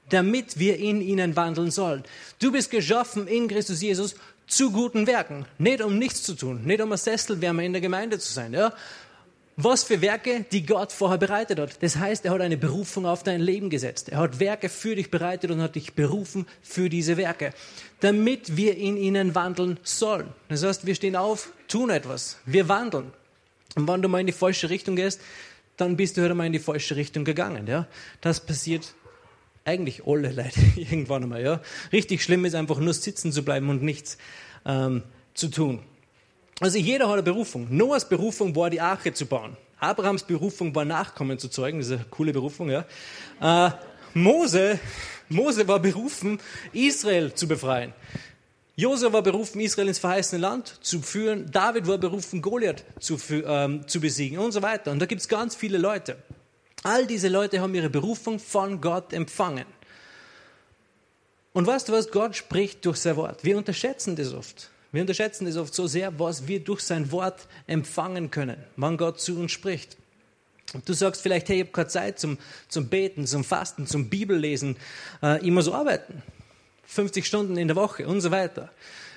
[0.09, 2.05] damit wir in ihnen wandeln sollen.
[2.38, 4.14] Du bist geschaffen in Christus Jesus
[4.47, 8.19] zu guten Werken, nicht um nichts zu tun, nicht um ein Sesselwärmer in der Gemeinde
[8.19, 8.55] zu sein.
[8.55, 8.73] Ja?
[9.59, 11.83] Was für Werke, die Gott vorher bereitet hat.
[11.83, 14.11] Das heißt, er hat eine Berufung auf dein Leben gesetzt.
[14.11, 17.55] Er hat Werke für dich bereitet und hat dich berufen für diese Werke,
[18.01, 20.29] damit wir in ihnen wandeln sollen.
[20.51, 23.12] Das heißt, wir stehen auf, tun etwas, wir wandeln.
[23.77, 25.23] Und wenn du mal in die falsche Richtung gehst,
[25.79, 27.66] dann bist du halt mal in die falsche Richtung gegangen.
[27.66, 27.87] Ja?
[28.21, 28.95] Das passiert
[29.64, 31.42] eigentlich alle Leute irgendwann einmal.
[31.42, 31.62] Ja?
[31.92, 34.19] Richtig schlimm ist einfach nur sitzen zu bleiben und nichts
[34.66, 35.83] ähm, zu tun.
[36.61, 37.66] Also jeder hat eine Berufung.
[37.71, 39.57] Noahs Berufung war, die Arche zu bauen.
[39.79, 41.79] Abrahams Berufung war, Nachkommen zu zeugen.
[41.79, 42.87] Das ist eine coole Berufung, ja.
[43.40, 43.71] Äh,
[44.14, 44.81] Mose,
[45.29, 46.40] Mose war berufen,
[46.73, 47.92] Israel zu befreien.
[48.79, 51.51] Josef war berufen, Israel ins verheißene Land zu führen.
[51.51, 54.92] David war berufen, Goliath zu, ähm, zu besiegen und so weiter.
[54.92, 56.16] Und da gibt es ganz viele Leute.
[56.83, 59.64] All diese Leute haben ihre Berufung von Gott empfangen.
[61.55, 62.11] Und weißt du was?
[62.11, 63.45] Gott spricht durch sein Wort.
[63.45, 64.71] Wir unterschätzen das oft.
[64.97, 69.21] Wir unterschätzen es oft so sehr, was wir durch sein Wort empfangen können, wann Gott
[69.21, 69.99] zu uns spricht.
[70.87, 74.79] Du sagst vielleicht, hey, ich habe keine Zeit zum, zum Beten, zum Fasten, zum Bibellesen,
[75.23, 76.23] äh, immer so arbeiten.
[76.87, 78.71] 50 Stunden in der Woche und so weiter.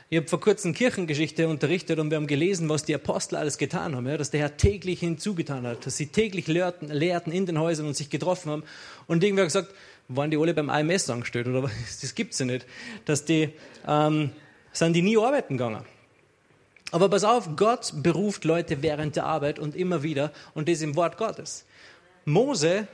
[0.10, 3.96] Ich habe vor kurzem Kirchengeschichte unterrichtet und wir haben gelesen, was die Apostel alles getan
[3.96, 7.58] haben, ja, dass der Herr täglich hinzugetan hat, dass sie täglich lehrten, lehrten in den
[7.58, 8.64] Häusern und sich getroffen haben.
[9.08, 9.74] Und irgendwer hat gesagt,
[10.10, 11.72] waren die alle beim AMS angestellt oder was?
[12.02, 12.66] Das gibt's ja nicht,
[13.06, 13.54] dass die
[13.88, 14.32] ähm,
[14.80, 15.86] sind die nie arbeiten gegangen.
[16.92, 20.96] Aber pass auf, Gott beruft Leute während der Arbeit und immer wieder und das im
[20.96, 21.66] Wort Gottes.
[22.26, 22.88] Mose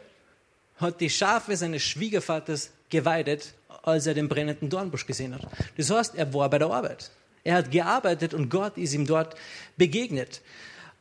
[0.77, 5.47] hat die Schafe seines Schwiegervaters geweidet, als er den brennenden Dornbusch gesehen hat.
[5.77, 7.11] Das heißt, er war bei der Arbeit.
[7.43, 9.35] Er hat gearbeitet und Gott ist ihm dort
[9.77, 10.41] begegnet.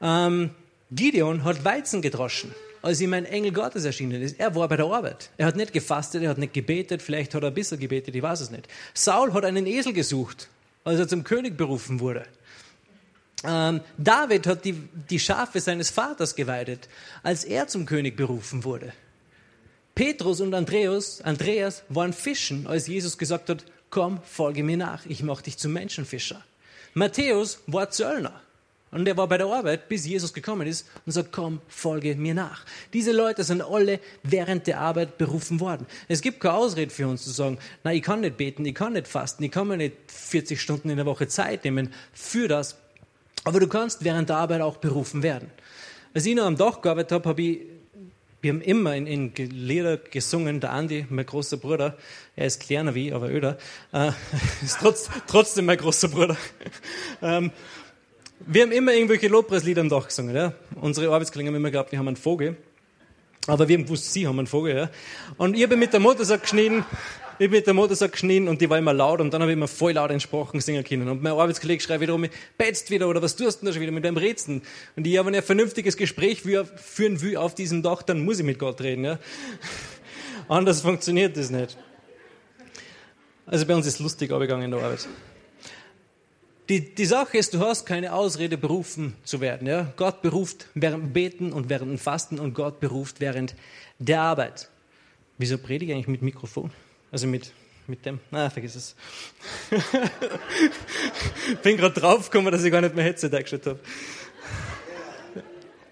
[0.01, 0.51] Ähm,
[0.93, 4.39] Gideon hat Weizen gedroschen, als ihm ein Engel Gottes erschienen ist.
[4.39, 5.31] Er war bei der Arbeit.
[5.39, 8.23] Er hat nicht gefastet, er hat nicht gebetet, vielleicht hat er ein bisschen gebetet, ich
[8.23, 8.69] weiß es nicht.
[8.93, 10.49] Saul hat einen Esel gesucht
[10.85, 12.25] als er zum König berufen wurde.
[13.45, 14.73] Ähm, David hat die,
[15.11, 16.89] die Schafe seines Vaters geweidet,
[17.23, 18.93] als er zum König berufen wurde.
[19.95, 25.23] Petrus und Andreas, Andreas waren fischen, als Jesus gesagt hat, komm, folge mir nach, ich
[25.23, 26.43] mache dich zum Menschenfischer.
[26.95, 28.41] Matthäus war Zöllner.
[28.95, 32.33] Und er war bei der Arbeit, bis Jesus gekommen ist und sagt, komm, folge mir
[32.33, 32.65] nach.
[32.93, 35.85] Diese Leute sind alle während der Arbeit berufen worden.
[36.07, 38.93] Es gibt keine Ausrede für uns zu sagen, na, ich kann nicht beten, ich kann
[38.93, 42.77] nicht fasten, ich kann mir nicht 40 Stunden in der Woche Zeit nehmen für das.
[43.43, 45.51] Aber du kannst während der Arbeit auch berufen werden.
[46.15, 47.61] Als ich noch am Dach gearbeitet habe, habe ich
[48.43, 51.97] wir haben immer in, in Lieder gesungen, der Andi, mein großer Bruder,
[52.37, 53.57] er ist kleiner wie, aber öder,
[53.91, 54.11] äh,
[54.63, 56.37] ist trotz, trotzdem mein großer Bruder.
[57.23, 57.53] Ähm,
[58.47, 60.35] wir haben immer irgendwelche Lobpreislieder am Dach gesungen.
[60.35, 60.53] Ja?
[60.81, 62.57] Unsere Arbeitskollegen haben immer geglaubt, wir haben einen Vogel.
[63.47, 64.77] Aber wir haben gewusst, sie haben einen Vogel.
[64.77, 64.91] Ja?
[65.37, 66.85] Und ich habe mit der Motorsack geschnitten,
[67.39, 69.69] ich mit der Motorsack geschnitten und die war immer laut und dann habe ich immer
[69.69, 71.09] voll laut entsprochen singen können.
[71.09, 72.27] Und mein Arbeitskollege schreibt wieder um
[72.57, 74.63] betzt wieder oder was tust du da schon wieder mit deinem Rätseln?
[74.97, 78.59] Und ich habe ein vernünftiges Gespräch führen will auf diesem Dach, dann muss ich mit
[78.59, 79.05] Gott reden.
[79.05, 79.19] Ja?
[80.49, 81.77] Anders funktioniert das nicht.
[83.47, 85.07] Also bei uns ist lustig abgegangen in der Arbeit.
[86.69, 89.67] Die, die Sache ist, du hast keine Ausrede, berufen zu werden.
[89.67, 89.93] Ja?
[89.97, 93.55] Gott beruft während Beten und während dem Fasten und Gott beruft während
[93.99, 94.71] der Arbeit.
[95.37, 96.71] Wieso predige ich eigentlich mit Mikrofon?
[97.13, 97.53] Also mit,
[97.87, 98.19] mit dem?
[98.31, 98.97] Na, vergiss es.
[101.63, 103.81] Bin gerade draufgekommen, dass ich gar nicht mehr Headset eingestellt habe.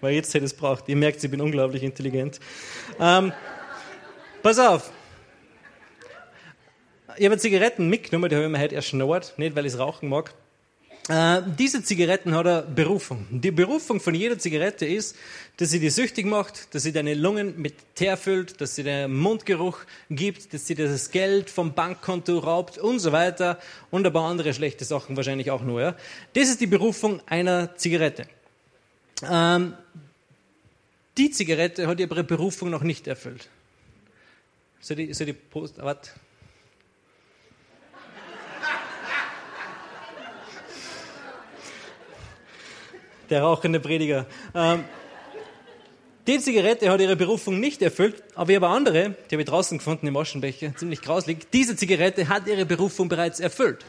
[0.01, 0.89] Weil jetzt hätte es braucht.
[0.89, 2.39] Ihr merkt, ich bin unglaublich intelligent.
[2.99, 3.31] Ähm,
[4.41, 4.91] pass auf.
[7.15, 9.35] Ich habe Zigaretten mitgenommen, die habe ich mir heute erschnauert.
[9.37, 10.33] Nicht, weil ich es rauchen mag,
[11.09, 13.27] äh, diese Zigaretten hat eine Berufung.
[13.29, 15.17] Die Berufung von jeder Zigarette ist,
[15.57, 19.07] dass sie dir süchtig macht, dass sie deine Lungen mit Teer füllt, dass sie dir
[19.09, 23.59] Mundgeruch gibt, dass sie das Geld vom Bankkonto raubt und so weiter
[23.91, 25.81] und ein paar andere schlechte Sachen wahrscheinlich auch nur.
[25.81, 25.95] Ja?
[26.33, 28.25] Das ist die Berufung einer Zigarette.
[29.29, 29.73] Ähm,
[31.17, 33.49] die Zigarette hat ihre Berufung noch nicht erfüllt.
[34.79, 36.11] Soll die, soll die Post, warte.
[43.29, 44.25] Der rauchende Prediger.
[44.53, 44.83] Ähm,
[46.25, 49.77] die Zigarette hat ihre Berufung nicht erfüllt, aber ich habe andere, die habe ich draußen
[49.77, 51.51] gefunden im Aschenbecher, ziemlich grauslig.
[51.51, 53.85] Diese Zigarette hat ihre Berufung bereits erfüllt.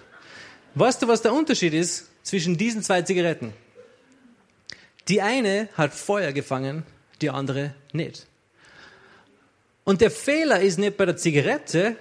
[0.74, 3.52] Weißt du, was der Unterschied ist zwischen diesen zwei Zigaretten?
[5.06, 6.82] Die eine hat Feuer gefangen,
[7.22, 8.26] die andere nicht.
[9.84, 11.96] Und der Fehler ist nicht bei der Zigarette,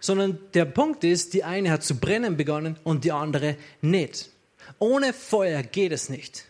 [0.00, 4.30] sondern der Punkt ist, die eine hat zu brennen begonnen und die andere nicht.
[4.78, 6.46] Ohne Feuer geht es nicht.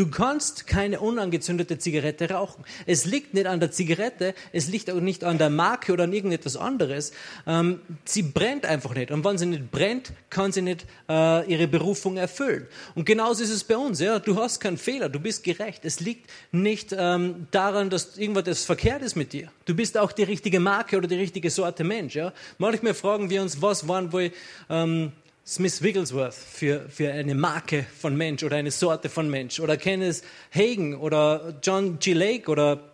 [0.00, 2.64] Du kannst keine unangezündete Zigarette rauchen.
[2.86, 6.14] Es liegt nicht an der Zigarette, es liegt auch nicht an der Marke oder an
[6.14, 7.12] irgendetwas anderes.
[7.46, 9.10] Ähm, sie brennt einfach nicht.
[9.10, 12.66] Und wenn sie nicht brennt, kann sie nicht äh, ihre Berufung erfüllen.
[12.94, 14.00] Und genauso ist es bei uns.
[14.00, 14.20] Ja?
[14.20, 15.84] Du hast keinen Fehler, du bist gerecht.
[15.84, 19.52] Es liegt nicht ähm, daran, dass irgendwas verkehrt ist mit dir.
[19.66, 22.14] Du bist auch die richtige Marke oder die richtige Sorte Mensch.
[22.14, 22.32] Ja?
[22.56, 24.32] Manchmal fragen wir uns, was waren wohl
[24.70, 25.12] ähm,
[25.50, 30.22] Smith Wigglesworth für, für eine Marke von Mensch oder eine Sorte von Mensch oder Kenneth
[30.54, 32.12] Hagen oder John G.
[32.12, 32.92] Lake oder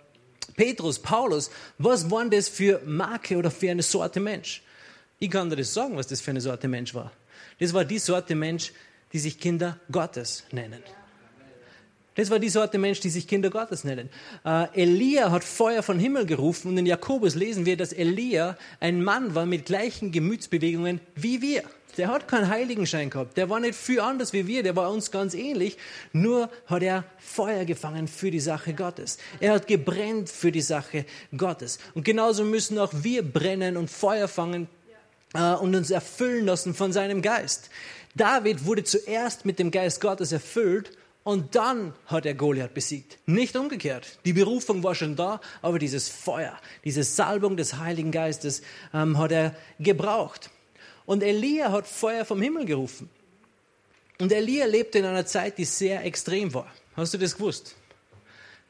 [0.56, 1.50] Petrus, Paulus.
[1.76, 4.62] Was waren das für Marke oder für eine Sorte Mensch?
[5.18, 7.12] Ich kann dir das sagen, was das für eine Sorte Mensch war.
[7.60, 8.72] Das war die Sorte Mensch,
[9.12, 10.82] die sich Kinder Gottes nennen.
[12.16, 14.09] Das war die Sorte Mensch, die sich Kinder Gottes nennen.
[14.44, 19.05] Äh, Elia hat Feuer von Himmel gerufen und in Jakobus lesen wir, dass Elia ein
[19.05, 21.62] Mann war mit gleichen Gemütsbewegungen wie wir.
[21.98, 23.37] Der hat keinen Heiligenschein gehabt.
[23.37, 24.62] Der war nicht viel anders wie wir.
[24.62, 25.76] Der war uns ganz ähnlich.
[26.12, 29.18] Nur hat er Feuer gefangen für die Sache Gottes.
[29.40, 31.79] Er hat gebrennt für die Sache Gottes.
[31.94, 34.68] Und genauso müssen auch wir brennen und Feuer fangen
[35.35, 37.70] äh, und uns erfüllen lassen von seinem Geist.
[38.14, 40.90] David wurde zuerst mit dem Geist Gottes erfüllt
[41.26, 43.18] und dann hat er Goliath besiegt.
[43.26, 44.20] Nicht umgekehrt.
[44.24, 48.62] Die Berufung war schon da, aber dieses Feuer, diese Salbung des Heiligen Geistes
[48.94, 50.50] ähm, hat er gebraucht.
[51.04, 53.10] Und Elia hat Feuer vom Himmel gerufen.
[54.20, 56.72] Und Elia lebte in einer Zeit, die sehr extrem war.
[56.94, 57.74] Hast du das gewusst?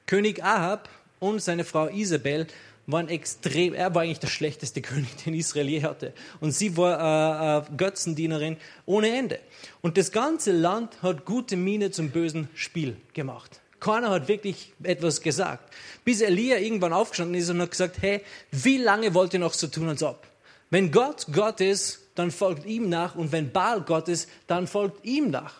[0.06, 0.88] König Ahab
[1.18, 2.46] und seine Frau Isabel
[2.86, 6.12] waren extrem, er war eigentlich der schlechteste König, den Israel je hatte.
[6.40, 9.40] Und sie war äh, äh, Götzendienerin ohne Ende.
[9.82, 13.60] Und das ganze Land hat gute Miene zum bösen Spiel gemacht.
[13.80, 15.74] Keiner hat wirklich etwas gesagt.
[16.04, 19.66] Bis Elia irgendwann aufgestanden ist und hat gesagt, hey, wie lange wollt ihr noch so
[19.66, 20.26] tun, als ob?
[20.70, 25.04] Wenn Gott Gott ist, dann folgt ihm nach und wenn Baal Gott ist, dann folgt
[25.04, 25.54] ihm nach.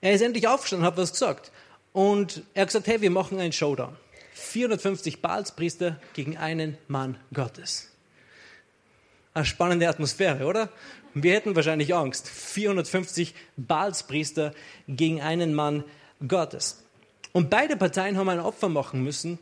[0.00, 1.50] Er ist endlich aufgestanden und hat was gesagt.
[1.92, 3.96] Und er hat gesagt, hey, wir machen einen Showdown.
[4.40, 7.90] 450 Baalspriester gegen einen Mann Gottes.
[9.34, 10.70] Eine spannende Atmosphäre, oder?
[11.14, 12.28] Wir hätten wahrscheinlich Angst.
[12.28, 14.52] 450 Baalspriester
[14.88, 15.84] gegen einen Mann
[16.26, 16.84] Gottes.
[17.32, 19.38] Und beide Parteien haben ein Opfer machen müssen.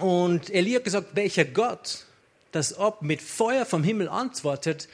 [0.00, 2.06] Und Elia hat gesagt, welcher Gott
[2.52, 4.88] das Ob mit Feuer vom Himmel antwortet,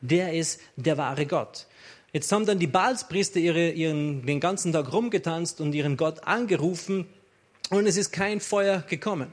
[0.00, 1.66] der ist der wahre Gott.
[2.12, 7.06] Jetzt haben dann die Baalspriester ihre, ihren, den ganzen Tag rumgetanzt und ihren Gott angerufen
[7.68, 9.32] und es ist kein Feuer gekommen.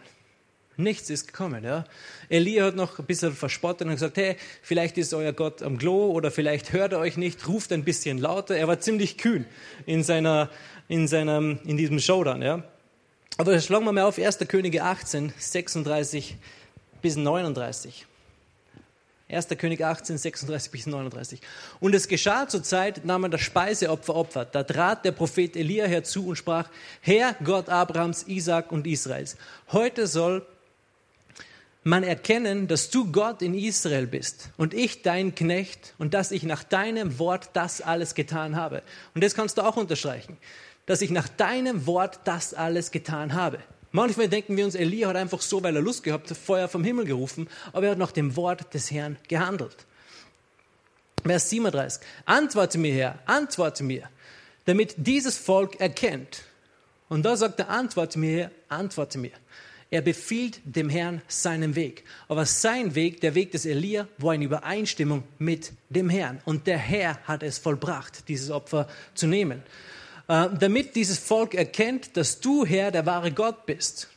[0.79, 1.63] Nichts ist gekommen.
[1.63, 1.85] Ja.
[2.29, 6.11] Elia hat noch ein bisschen verspottet und gesagt, hey, vielleicht ist euer Gott am Klo
[6.11, 8.55] oder vielleicht hört er euch nicht, ruft ein bisschen lauter.
[8.55, 9.45] Er war ziemlich kühn
[9.87, 10.51] in, seiner,
[10.87, 12.43] in, seinem, in diesem Showdown.
[12.43, 12.63] Ja.
[13.37, 14.37] Aber schlagen wir mal auf 1.
[14.47, 16.37] Könige 18, 36
[17.01, 18.05] bis 39.
[19.29, 19.49] 1.
[19.57, 21.41] König 18, 36 bis 39.
[21.81, 24.55] Und es geschah zur Zeit, da man das Speiseopfer opfert.
[24.55, 26.69] Da trat der Prophet Elia herzu und sprach,
[27.01, 29.35] Herr Gott Abrahams, Isaac und Israels,
[29.73, 30.45] heute soll
[31.83, 36.43] man erkennen, dass du Gott in Israel bist und ich dein Knecht und dass ich
[36.43, 38.81] nach deinem Wort das alles getan habe.
[39.13, 40.37] Und das kannst du auch unterstreichen,
[40.85, 43.59] dass ich nach deinem Wort das alles getan habe.
[43.91, 47.05] Manchmal denken wir uns, Elia hat einfach so, weil er Lust gehabt Feuer vom Himmel
[47.05, 49.85] gerufen, aber er hat nach dem Wort des Herrn gehandelt.
[51.25, 52.01] Vers 37.
[52.25, 54.09] Antworte mir, Herr, antworte mir,
[54.65, 56.43] damit dieses Volk erkennt.
[57.09, 59.31] Und da sagt er, antworte mir, Herr, antworte mir.
[59.89, 62.03] Er befiehlt dem Herrn seinen Weg.
[62.27, 66.41] Aber sein Weg, der Weg des Elia, war in Übereinstimmung mit dem Herrn.
[66.43, 69.63] Und der Herr hat es vollbracht, dieses Opfer zu nehmen.
[70.27, 74.09] Äh, damit dieses Volk erkennt, dass du, Herr, der wahre Gott bist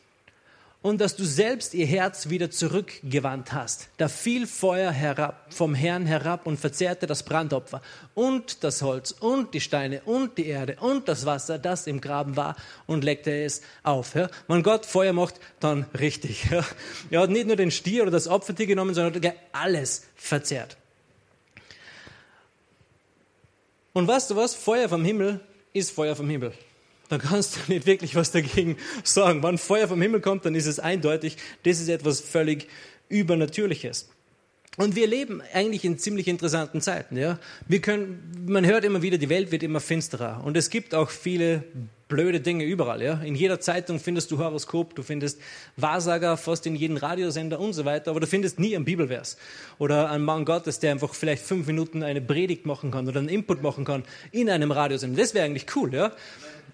[0.82, 3.88] und dass du selbst ihr Herz wieder zurückgewandt hast.
[3.98, 7.82] Da fiel Feuer herab, vom Herrn herab und verzehrte das Brandopfer
[8.14, 12.36] und das Holz und die Steine und die Erde und das Wasser, das im Graben
[12.36, 14.14] war und leckte es auf.
[14.14, 14.30] Ja?
[14.48, 16.50] Wenn Gott Feuer macht, dann richtig.
[16.50, 16.64] Ja?
[17.10, 20.76] Er hat nicht nur den Stier oder das Opfertier genommen, sondern hat alles verzehrt.
[23.92, 24.54] Und weißt du was?
[24.54, 25.40] Feuer vom Himmel
[25.72, 26.52] ist Feuer vom Himmel.
[27.08, 29.42] Da kannst du nicht wirklich was dagegen sagen.
[29.42, 32.68] Wenn Feuer vom Himmel kommt, dann ist es eindeutig, das ist etwas völlig
[33.08, 34.08] Übernatürliches.
[34.76, 37.16] Und wir leben eigentlich in ziemlich interessanten Zeiten.
[37.16, 37.38] Ja?
[37.66, 40.42] Wir können, man hört immer wieder, die Welt wird immer finsterer.
[40.44, 41.64] Und es gibt auch viele
[42.10, 43.00] blöde Dinge überall.
[43.00, 43.14] Ja?
[43.22, 45.40] In jeder Zeitung findest du Horoskop, du findest
[45.78, 49.38] Wahrsager fast in jedem Radiosender und so weiter, aber du findest nie einen Bibelvers
[49.78, 53.30] oder einen Mann Gottes, der einfach vielleicht fünf Minuten eine Predigt machen kann oder einen
[53.30, 55.18] Input machen kann in einem Radiosender.
[55.18, 55.94] Das wäre eigentlich cool.
[55.94, 56.12] Ja?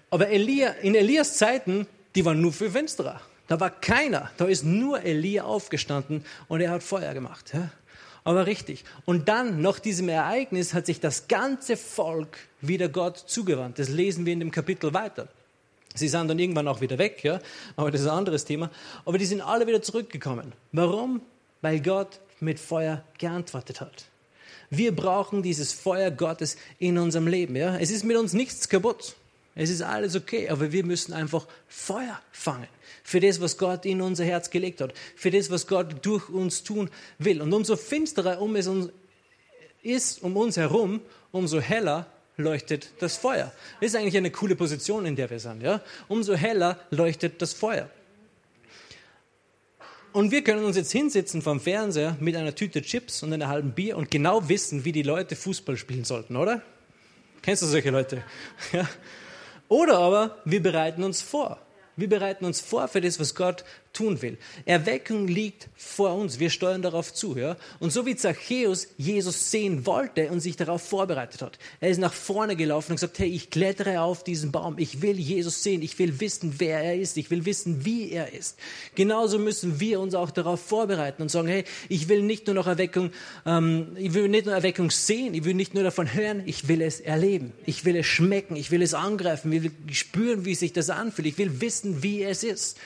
[0.09, 3.21] Aber Elia, in Elias Zeiten, die waren nur für Finsterer.
[3.47, 4.29] Da war keiner.
[4.35, 7.53] Da ist nur Elia aufgestanden und er hat Feuer gemacht.
[7.53, 7.69] Ja?
[8.27, 8.83] Aber richtig.
[9.05, 13.79] Und dann, nach diesem Ereignis, hat sich das ganze Volk wieder Gott zugewandt.
[13.79, 15.29] Das lesen wir in dem Kapitel weiter.
[15.95, 17.39] Sie sind dann irgendwann auch wieder weg, ja,
[17.77, 18.69] aber das ist ein anderes Thema.
[19.05, 20.51] Aber die sind alle wieder zurückgekommen.
[20.73, 21.21] Warum?
[21.61, 24.07] Weil Gott mit Feuer geantwortet hat.
[24.69, 27.55] Wir brauchen dieses Feuer Gottes in unserem Leben.
[27.55, 27.77] Ja?
[27.77, 29.15] Es ist mit uns nichts kaputt.
[29.57, 32.67] Es ist alles okay, aber wir müssen einfach Feuer fangen
[33.03, 36.63] für das, was Gott in unser Herz gelegt hat, für das, was Gott durch uns
[36.63, 37.41] tun will.
[37.41, 38.69] Und umso finsterer um es
[39.81, 43.51] ist um uns herum, umso heller leuchtet das Feuer.
[43.79, 45.63] Das ist eigentlich eine coole Position, in der wir sind.
[45.63, 45.81] Ja?
[46.07, 47.89] Umso heller leuchtet das Feuer.
[50.13, 53.71] Und wir können uns jetzt hinsetzen vom Fernseher mit einer Tüte Chips und einer halben
[53.71, 56.61] Bier und genau wissen, wie die Leute Fußball spielen sollten, oder?
[57.41, 58.23] Kennst du solche Leute?
[58.73, 58.87] Ja.
[59.67, 61.59] Oder aber wir bereiten uns vor.
[61.95, 64.37] Wir bereiten uns vor für das, was Gott tun will.
[64.65, 66.39] Erweckung liegt vor uns.
[66.39, 67.37] Wir steuern darauf zu.
[67.37, 67.57] Ja?
[67.79, 71.57] Und so wie Zachäus Jesus sehen wollte und sich darauf vorbereitet hat.
[71.79, 74.77] Er ist nach vorne gelaufen und gesagt, hey, ich klettere auf diesen Baum.
[74.77, 75.81] Ich will Jesus sehen.
[75.81, 77.17] Ich will wissen, wer er ist.
[77.17, 78.57] Ich will wissen, wie er ist.
[78.95, 82.67] Genauso müssen wir uns auch darauf vorbereiten und sagen, hey, ich will nicht nur noch
[82.67, 83.11] Erweckung,
[83.45, 85.33] ähm, ich will nicht nur Erweckung sehen.
[85.33, 86.43] Ich will nicht nur davon hören.
[86.45, 87.53] Ich will es erleben.
[87.65, 88.55] Ich will es schmecken.
[88.55, 89.51] Ich will es angreifen.
[89.51, 91.27] Ich will spüren, wie sich das anfühlt.
[91.27, 92.77] Ich will wissen, wie es ist.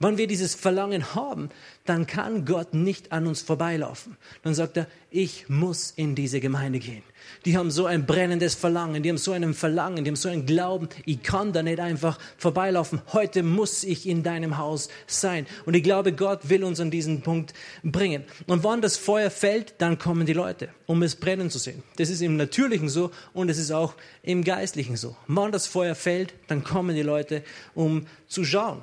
[0.00, 1.48] Wenn wir dieses Verlangen haben,
[1.84, 4.16] dann kann Gott nicht an uns vorbeilaufen.
[4.44, 7.02] Dann sagt er, ich muss in diese Gemeinde gehen.
[7.44, 10.46] Die haben so ein brennendes Verlangen, die haben so einen Verlangen, die haben so einen
[10.46, 13.02] Glauben, ich kann da nicht einfach vorbeilaufen.
[13.12, 15.46] Heute muss ich in deinem Haus sein.
[15.66, 18.22] Und ich glaube, Gott will uns an diesen Punkt bringen.
[18.46, 21.82] Und wann das Feuer fällt, dann kommen die Leute, um es brennen zu sehen.
[21.96, 25.16] Das ist im Natürlichen so und es ist auch im Geistlichen so.
[25.26, 27.42] Wann das Feuer fällt, dann kommen die Leute,
[27.74, 28.82] um zu schauen.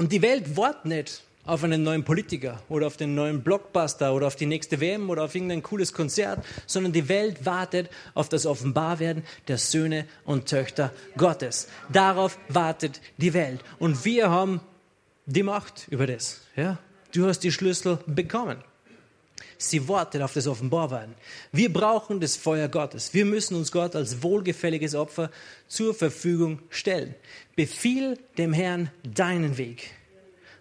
[0.00, 4.28] Und die Welt wartet nicht auf einen neuen Politiker oder auf den neuen Blockbuster oder
[4.28, 8.46] auf die nächste WM oder auf irgendein cooles Konzert, sondern die Welt wartet auf das
[8.46, 11.68] Offenbarwerden der Söhne und Töchter Gottes.
[11.92, 13.60] Darauf wartet die Welt.
[13.78, 14.62] Und wir haben
[15.26, 16.40] die Macht über das.
[16.56, 16.78] Ja?
[17.12, 18.56] Du hast die Schlüssel bekommen.
[19.62, 21.14] Sie wartet auf das Offenbarwerden.
[21.52, 23.12] Wir brauchen das Feuer Gottes.
[23.12, 25.30] Wir müssen uns Gott als wohlgefälliges Opfer
[25.68, 27.14] zur Verfügung stellen.
[27.56, 29.90] Befiehl dem Herrn deinen Weg.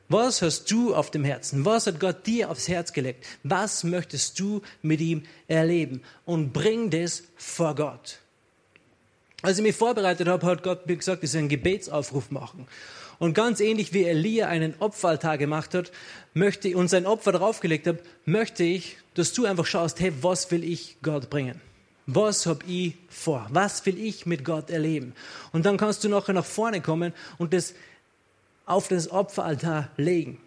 [0.09, 1.63] Was hast du auf dem Herzen?
[1.63, 3.25] Was hat Gott dir aufs Herz gelegt?
[3.43, 6.01] Was möchtest du mit ihm erleben?
[6.25, 8.19] Und bring das vor Gott.
[9.41, 12.67] Als ich mich vorbereitet habe, hat Gott mir gesagt, ich soll einen Gebetsaufruf machen.
[13.19, 15.91] Und ganz ähnlich wie Elia einen Opferaltar gemacht hat,
[16.33, 20.63] möchte und sein Opfer draufgelegt hat, möchte ich, dass du einfach schaust, hey, was will
[20.63, 21.59] ich Gott bringen?
[22.07, 23.45] Was habe ich vor?
[23.51, 25.13] Was will ich mit Gott erleben?
[25.51, 27.75] Und dann kannst du nachher nach vorne kommen und das
[28.65, 30.39] auf das Opferaltar legen,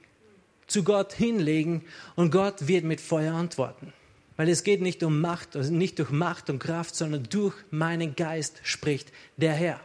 [0.66, 1.84] zu Gott hinlegen
[2.16, 3.92] und Gott wird mit Feuer antworten.
[4.36, 8.16] Weil es geht nicht um Macht, also nicht durch Macht und Kraft, sondern durch meinen
[8.16, 9.80] Geist spricht der Herr.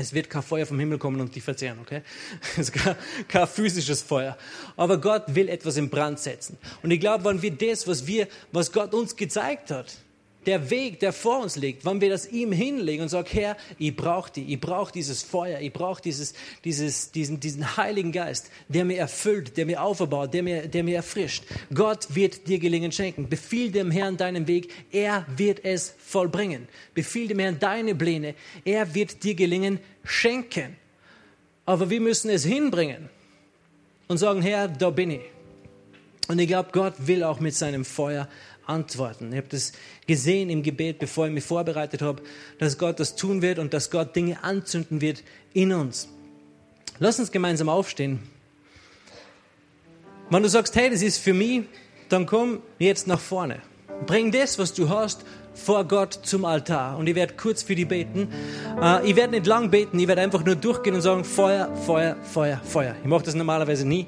[0.00, 2.02] Es wird kein Feuer vom Himmel kommen und die verzehren, okay?
[2.52, 2.94] Es ist kein,
[3.26, 4.38] kein physisches Feuer.
[4.76, 6.56] Aber Gott will etwas in Brand setzen.
[6.84, 9.96] Und ich glaube, wenn wir das, was wir, was Gott uns gezeigt hat,
[10.48, 13.94] der Weg, der vor uns liegt, wenn wir das ihm hinlegen und sagen, Herr, ich
[13.94, 16.32] brauche die, ich brauche dieses Feuer, ich brauche dieses,
[16.64, 20.96] dieses, diesen, diesen Heiligen Geist, der mir erfüllt, der mir aufbaut, der mir, der mir
[20.96, 21.44] erfrischt.
[21.74, 23.28] Gott wird dir gelingen schenken.
[23.28, 26.66] Befiehl dem Herrn deinen Weg, er wird es vollbringen.
[26.94, 28.34] Befiehl dem Herrn deine Pläne,
[28.64, 30.78] er wird dir gelingen schenken.
[31.66, 33.10] Aber wir müssen es hinbringen
[34.06, 35.20] und sagen, Herr, da bin ich.
[36.28, 38.28] Und ich glaube, Gott will auch mit seinem Feuer
[38.68, 39.32] antworten.
[39.32, 39.72] Ich habe das
[40.06, 42.22] gesehen im Gebet, bevor ich mich vorbereitet habe,
[42.58, 46.08] dass Gott das tun wird und dass Gott Dinge anzünden wird in uns.
[46.98, 48.20] Lass uns gemeinsam aufstehen.
[50.30, 51.62] Wenn du sagst, hey, das ist für mich,
[52.08, 53.62] dann komm jetzt nach vorne.
[54.06, 55.24] Bring das, was du hast,
[55.58, 56.96] vor Gott zum Altar.
[56.96, 58.28] Und ich werde kurz für die beten.
[58.80, 62.16] Äh, ich werde nicht lang beten, ich werde einfach nur durchgehen und sagen, Feuer, Feuer,
[62.22, 62.94] Feuer, Feuer.
[63.02, 64.06] Ich mache das normalerweise nie.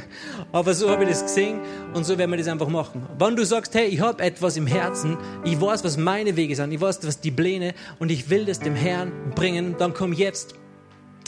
[0.52, 1.60] Aber so habe ich das gesehen
[1.94, 3.06] und so werden wir das einfach machen.
[3.18, 6.72] Wenn du sagst, hey, ich habe etwas im Herzen, ich weiß, was meine Wege sind,
[6.72, 10.54] ich weiß, was die Pläne und ich will das dem Herrn bringen, dann komm jetzt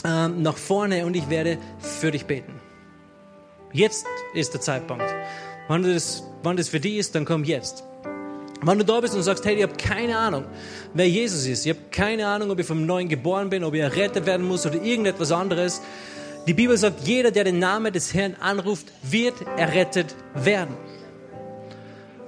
[0.05, 2.53] ähm, nach vorne und ich werde für dich beten.
[3.73, 5.03] Jetzt ist der Zeitpunkt.
[5.67, 7.83] Wenn das, wenn das für dich ist, dann komm jetzt.
[8.61, 10.45] Wenn du da bist und sagst, hey, ich habe keine Ahnung,
[10.93, 13.81] wer Jesus ist, ich habe keine Ahnung, ob ich vom Neuen geboren bin, ob ich
[13.81, 15.81] errettet werden muss oder irgendetwas anderes.
[16.47, 20.75] Die Bibel sagt, jeder, der den Namen des Herrn anruft, wird errettet werden.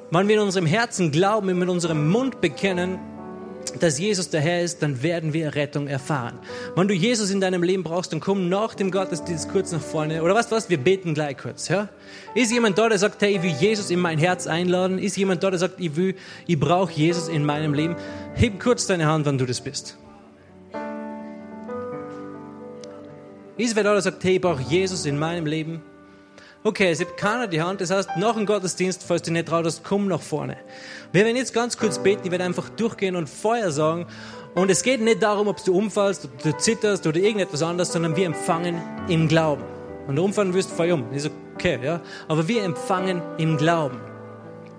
[0.09, 2.99] Wenn wir in unserem Herzen glauben und mit unserem Mund bekennen,
[3.71, 6.39] dass Jesus der Herr ist, dann werden wir Rettung erfahren.
[6.75, 10.23] Wenn du Jesus in deinem Leben brauchst, dann komm nach dem Gottesdienst kurz nach vorne.
[10.23, 10.69] Oder was, was?
[10.69, 11.67] Wir beten gleich kurz.
[11.67, 11.89] Ja?
[12.35, 14.99] Ist jemand da, der sagt, hey, ich will Jesus in mein Herz einladen?
[14.99, 16.15] Ist jemand da, der sagt, ich will,
[16.45, 17.95] ich brauche Jesus in meinem Leben?
[18.35, 19.97] Heb kurz deine Hand, wenn du das bist.
[23.57, 25.81] Ist wer da, der sagt, hey, ich brauche Jesus in meinem Leben?
[26.67, 27.79] Okay, es hebt keiner die Hand.
[27.79, 30.57] Das heißt, nach dem Gottesdienst, falls du nicht traust, komm nach vorne.
[31.13, 32.23] Wir werden jetzt ganz kurz beten.
[32.25, 34.05] Ich werde einfach durchgehen und Feuer sagen.
[34.53, 38.17] Und es geht nicht darum, ob du umfallst, ob du zitterst oder irgendetwas anderes, sondern
[38.17, 39.63] wir empfangen im Glauben.
[40.07, 41.09] Wenn du umfallen wirst, fall um.
[41.13, 42.01] Ist okay, ja.
[42.27, 44.01] Aber wir empfangen im Glauben.